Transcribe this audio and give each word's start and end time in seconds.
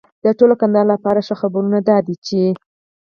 د 0.25 0.27
ټول 0.39 0.51
کندهار 0.61 0.85
لپاره 0.93 1.25
ښه 1.27 1.35
خبرونه 1.41 1.79
دا 1.89 1.97
دي 2.05 2.15
چې 2.25 2.41